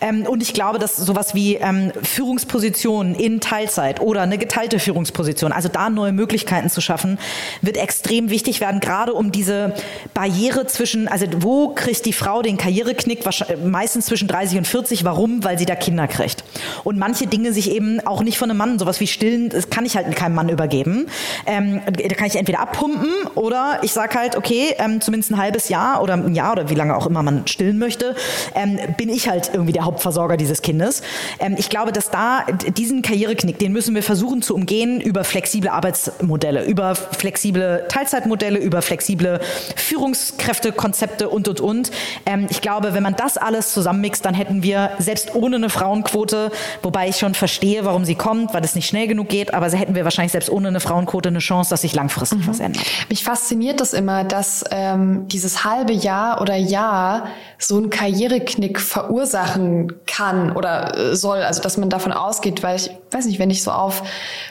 [0.00, 5.52] Ähm, und ich glaube, dass sowas wie ähm, Führungspositionen in Teilzeit oder eine geteilte Führungsposition,
[5.52, 7.18] also da neue Möglichkeiten zu schaffen,
[7.60, 9.74] wird extrem wichtig werden, gerade um diese
[10.14, 13.20] Barriere zwischen, also wo kriegt die Frau den Karriereknick?
[13.64, 15.04] Meistens zwischen 30 und 40.
[15.04, 15.44] Warum?
[15.44, 16.42] Weil sie da Kinder kriegt
[16.84, 19.84] und manche Dinge sich eben auch nicht von einem Mann, sowas wie Stillen, das kann
[19.84, 21.06] ich halt keinem Mann übergeben.
[21.46, 25.68] Ähm, da kann ich entweder abpumpen oder ich sage halt, okay, ähm, zumindest ein halbes
[25.68, 28.14] Jahr oder ein Jahr oder wie lange auch immer man stillen möchte,
[28.54, 31.02] ähm, bin ich halt irgendwie der Hauptversorger dieses Kindes.
[31.38, 32.44] Ähm, ich glaube, dass da
[32.76, 38.82] diesen Karriereknick, den müssen wir versuchen zu umgehen über flexible Arbeitsmodelle, über flexible Teilzeitmodelle, über
[38.82, 39.40] flexible
[39.76, 41.90] Führungskräftekonzepte und, und, und.
[42.26, 46.51] Ähm, ich glaube, wenn man das alles zusammenmixt, dann hätten wir selbst ohne eine Frauenquote
[46.82, 49.94] wobei ich schon verstehe, warum sie kommt, weil es nicht schnell genug geht, aber hätten
[49.94, 52.48] wir wahrscheinlich selbst ohne eine Frauenquote eine Chance, dass sich langfristig mhm.
[52.48, 52.84] was ändert.
[53.08, 57.26] Mich fasziniert das immer, dass ähm, dieses halbe Jahr oder Jahr
[57.58, 62.90] so einen Karriereknick verursachen kann oder äh, soll, also dass man davon ausgeht, weil ich
[63.10, 64.02] weiß nicht, wenn ich so auf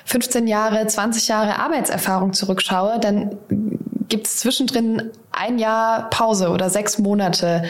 [0.06, 3.38] 15 Jahre, 20 Jahre Arbeitserfahrung zurückschaue, dann
[4.12, 7.64] gibt es zwischendrin ein Jahr Pause oder sechs Monate.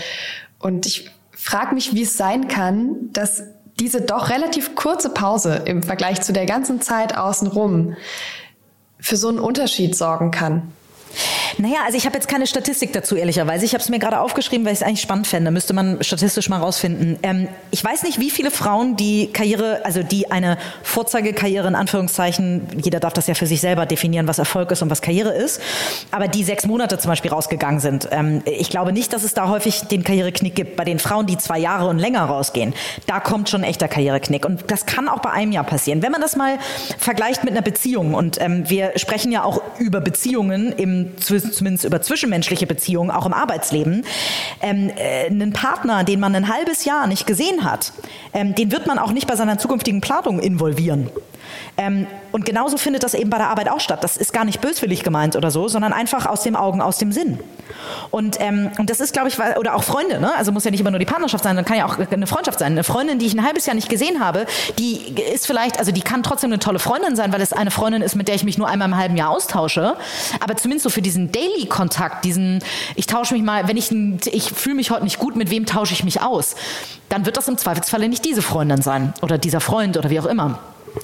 [0.60, 3.44] Und ich frage mich, wie es sein kann, dass
[3.82, 7.98] diese doch relativ kurze Pause im Vergleich zu der ganzen Zeit außenrum
[9.00, 10.72] für so einen Unterschied sorgen kann.
[11.58, 13.66] Naja, also ich habe jetzt keine Statistik dazu, ehrlicherweise.
[13.66, 15.52] Ich habe es mir gerade aufgeschrieben, weil ich es eigentlich spannend fände.
[15.52, 17.20] Müsste man statistisch mal rausfinden.
[17.24, 22.68] Ähm, ich weiß nicht, wie viele Frauen die Karriere, also die eine Vorzeigekarriere in Anführungszeichen,
[22.82, 25.62] jeder darf das ja für sich selber definieren, was Erfolg ist und was Karriere ist,
[26.12, 28.08] aber die sechs Monate zum Beispiel rausgegangen sind.
[28.12, 30.76] Ähm, ich glaube nicht, dass es da häufig den Karriereknick gibt.
[30.76, 32.74] Bei den Frauen, die zwei Jahre und länger rausgehen,
[33.08, 34.46] da kommt schon echter Karriereknick.
[34.46, 36.02] Und das kann auch bei einem Jahr passieren.
[36.02, 36.58] Wenn man das mal
[36.98, 42.02] vergleicht mit einer Beziehung, und ähm, wir sprechen ja auch über Beziehungen im zumindest über
[42.02, 44.06] zwischenmenschliche Beziehungen, auch im Arbeitsleben,
[44.62, 47.94] ähm, äh, einen Partner, den man ein halbes Jahr nicht gesehen hat,
[48.34, 51.10] ähm, den wird man auch nicht bei seiner zukünftigen Planung involvieren.
[51.78, 54.04] Ähm, und genauso findet das eben bei der Arbeit auch statt.
[54.04, 57.12] Das ist gar nicht böswillig gemeint oder so, sondern einfach aus dem Augen, aus dem
[57.12, 57.40] Sinn.
[58.10, 60.32] Und, ähm, und das ist, glaube ich, oder auch Freunde, ne?
[60.36, 62.60] also muss ja nicht immer nur die Partnerschaft sein, dann kann ja auch eine Freundschaft
[62.60, 62.74] sein.
[62.74, 64.46] Eine Freundin, die ich ein halbes Jahr nicht gesehen habe,
[64.80, 68.02] die ist vielleicht, also die kann trotzdem eine tolle Freundin sein, weil es eine Freundin
[68.02, 69.96] ist, mit der ich mich nur einmal im halben Jahr austausche.
[70.40, 72.64] Aber zumindest so für diesen Daily-Kontakt, diesen,
[72.96, 73.92] ich tausche mich mal, wenn ich,
[74.28, 76.56] ich fühle mich heute nicht gut, mit wem tausche ich mich aus?
[77.10, 80.26] Dann wird das im Zweifelsfalle nicht diese Freundin sein oder dieser Freund oder wie auch
[80.26, 80.60] immer.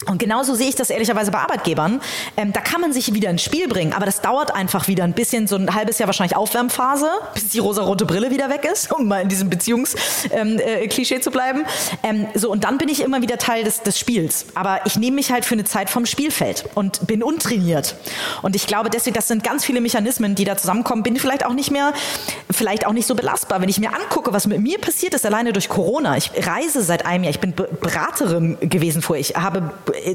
[0.06, 2.02] Und genauso sehe ich das ehrlicherweise bei Arbeitgebern.
[2.36, 5.14] Ähm, da kann man sich wieder ins Spiel bringen, aber das dauert einfach wieder ein
[5.14, 9.08] bisschen, so ein halbes Jahr wahrscheinlich Aufwärmphase, bis die rosarote Brille wieder weg ist, um
[9.08, 11.64] mal in diesem Beziehungsklischee ähm, äh, zu bleiben.
[12.04, 14.48] Ähm, so, und dann bin ich immer wieder Teil des, des Spiels.
[14.56, 17.96] Aber ich nehme mich halt für eine Zeit vom Spielfeld und bin untrainiert.
[18.42, 21.04] Und ich glaube deswegen, das sind ganz viele Mechanismen, die da zusammenkommen.
[21.04, 21.94] Bin vielleicht auch nicht mehr,
[22.52, 23.62] vielleicht auch nicht so belastbar.
[23.62, 26.18] Wenn ich mir angucke, was mit mir passiert ist, alleine durch Corona.
[26.18, 27.32] Ich reise seit einem Jahr.
[27.32, 29.22] Ich bin Beraterin gewesen vorher.
[29.22, 29.72] Ich habe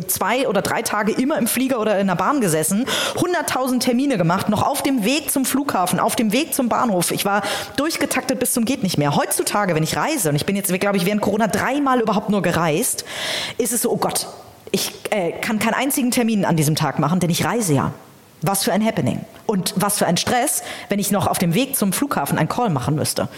[0.08, 4.48] zwei oder drei Tage immer im Flieger oder in der Bahn gesessen, 100.000 Termine gemacht,
[4.48, 7.10] noch auf dem Weg zum Flughafen, auf dem Weg zum Bahnhof.
[7.10, 7.42] Ich war
[7.76, 9.16] durchgetaktet bis zum geht nicht mehr.
[9.16, 12.42] Heutzutage, wenn ich reise, und ich bin jetzt, glaube ich, während Corona dreimal überhaupt nur
[12.42, 13.04] gereist,
[13.58, 14.26] ist es so, oh Gott,
[14.70, 17.92] ich äh, kann keinen einzigen Termin an diesem Tag machen, denn ich reise ja.
[18.42, 19.24] Was für ein Happening.
[19.46, 22.70] Und was für ein Stress, wenn ich noch auf dem Weg zum Flughafen einen Call
[22.70, 23.28] machen müsste.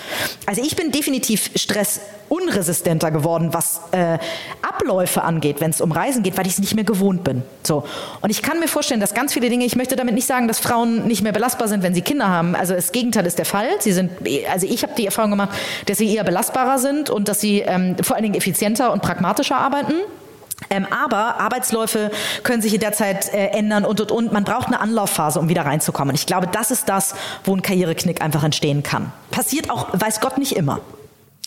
[0.47, 4.19] Also ich bin definitiv stressunresistenter geworden, was äh,
[4.63, 7.43] Abläufe angeht, wenn es um Reisen geht, weil ich es nicht mehr gewohnt bin.
[7.63, 7.85] So.
[8.21, 10.59] Und ich kann mir vorstellen, dass ganz viele Dinge, ich möchte damit nicht sagen, dass
[10.59, 12.55] Frauen nicht mehr belastbar sind, wenn sie Kinder haben.
[12.55, 13.69] Also das Gegenteil ist der Fall.
[13.81, 14.13] Sie sind,
[14.51, 15.51] also ich habe die Erfahrung gemacht,
[15.87, 19.57] dass sie eher belastbarer sind und dass sie ähm, vor allen Dingen effizienter und pragmatischer
[19.57, 19.95] arbeiten.
[20.71, 22.11] Ähm, aber Arbeitsläufe
[22.43, 24.33] können sich in der Zeit äh, ändern und, und, und.
[24.33, 26.15] Man braucht eine Anlaufphase, um wieder reinzukommen.
[26.15, 27.15] Ich glaube, das ist das,
[27.45, 29.13] wo ein Karriereknick einfach entstehen kann.
[29.31, 30.81] Passiert auch, weiß Gott, nicht immer.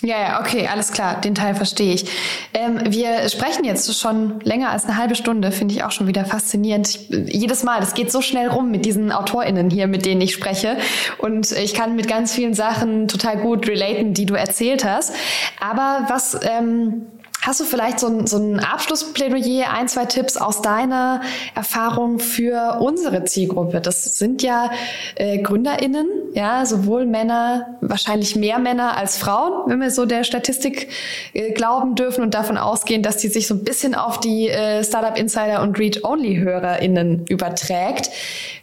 [0.03, 2.05] Ja, ja, okay, alles klar, den Teil verstehe ich.
[2.53, 6.23] Ähm, wir sprechen jetzt schon länger als eine halbe Stunde, finde ich auch schon wieder
[6.23, 6.87] faszinierend.
[6.87, 10.33] Ich, jedes Mal, das geht so schnell rum mit diesen AutorInnen hier, mit denen ich
[10.33, 10.77] spreche.
[11.17, 15.15] Und ich kann mit ganz vielen Sachen total gut relaten, die du erzählt hast.
[15.59, 17.07] Aber was ähm,
[17.47, 21.21] Hast du vielleicht so ein, so ein Abschlussplädoyer, ein, zwei Tipps aus deiner
[21.55, 23.79] Erfahrung für unsere Zielgruppe?
[23.79, 24.69] Das sind ja
[25.15, 30.89] äh, GründerInnen, ja, sowohl Männer, wahrscheinlich mehr Männer als Frauen, wenn wir so der Statistik
[31.31, 34.83] äh, glauben dürfen und davon ausgehen, dass die sich so ein bisschen auf die äh,
[34.83, 38.09] Startup Insider und Read-Only-HörerInnen überträgt.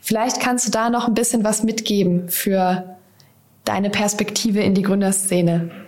[0.03, 2.99] Vielleicht kannst du da noch ein bisschen was mitgeben für
[3.65, 5.84] deine Perspektive in die Gründerszene.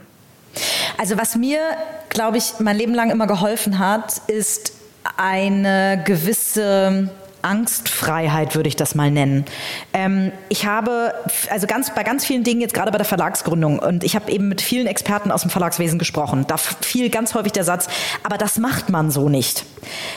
[0.98, 1.60] Also was mir,
[2.08, 4.72] glaube ich, mein Leben lang immer geholfen hat, ist
[5.16, 7.10] eine gewisse
[7.46, 9.44] Angstfreiheit würde ich das mal nennen.
[9.92, 11.14] Ähm, ich habe
[11.48, 14.48] also ganz bei ganz vielen Dingen jetzt gerade bei der Verlagsgründung und ich habe eben
[14.48, 16.44] mit vielen Experten aus dem Verlagswesen gesprochen.
[16.48, 17.86] Da fiel ganz häufig der Satz,
[18.24, 19.64] aber das macht man so nicht.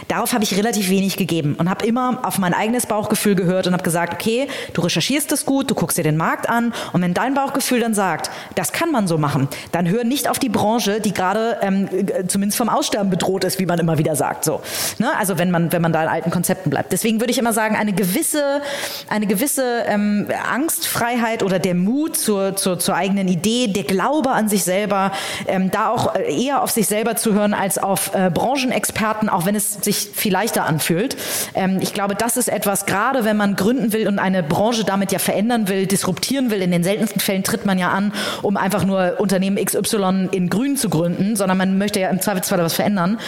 [0.07, 3.73] Darauf habe ich relativ wenig gegeben und habe immer auf mein eigenes Bauchgefühl gehört und
[3.73, 7.13] habe gesagt, okay, du recherchierst es gut, du guckst dir den Markt an und wenn
[7.13, 10.99] dein Bauchgefühl dann sagt, das kann man so machen, dann hör nicht auf die Branche,
[11.01, 11.89] die gerade ähm,
[12.27, 14.43] zumindest vom Aussterben bedroht ist, wie man immer wieder sagt.
[14.43, 14.61] So,
[14.97, 15.09] ne?
[15.17, 16.91] Also wenn man wenn man da in alten Konzepten bleibt.
[16.91, 18.61] Deswegen würde ich immer sagen, eine gewisse,
[19.09, 24.49] eine gewisse ähm, Angstfreiheit oder der Mut zur, zur, zur eigenen Idee, der Glaube an
[24.49, 25.11] sich selber,
[25.47, 29.45] ähm, da auch äh, eher auf sich selber zu hören als auf äh, Branchenexperten, auch
[29.45, 31.15] wenn es sich viel leichter anfühlt.
[31.53, 35.11] Ähm, ich glaube, das ist etwas, gerade wenn man gründen will und eine Branche damit
[35.11, 36.61] ja verändern will, disruptieren will.
[36.61, 40.77] In den seltensten Fällen tritt man ja an, um einfach nur Unternehmen XY in Grün
[40.77, 43.19] zu gründen, sondern man möchte ja im Zweifelsfall was verändern.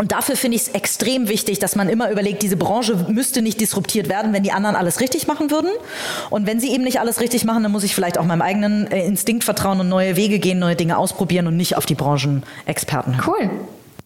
[0.00, 3.60] Und dafür finde ich es extrem wichtig, dass man immer überlegt, diese Branche müsste nicht
[3.60, 5.68] disruptiert werden, wenn die anderen alles richtig machen würden.
[6.30, 8.90] Und wenn sie eben nicht alles richtig machen, dann muss ich vielleicht auch meinem eigenen
[8.90, 13.18] äh, Instinkt vertrauen und neue Wege gehen, neue Dinge ausprobieren und nicht auf die Branchenexperten
[13.18, 13.26] hören.
[13.26, 13.50] Cool.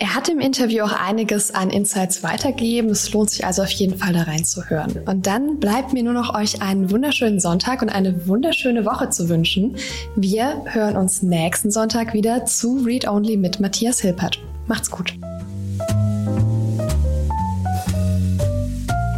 [0.03, 2.90] Er hat im Interview auch einiges an Insights weitergegeben.
[2.90, 4.98] Es lohnt sich also auf jeden Fall da reinzuhören.
[5.07, 9.28] Und dann bleibt mir nur noch euch einen wunderschönen Sonntag und eine wunderschöne Woche zu
[9.28, 9.76] wünschen.
[10.16, 14.40] Wir hören uns nächsten Sonntag wieder zu Read Only mit Matthias Hilpert.
[14.66, 15.14] Macht's gut.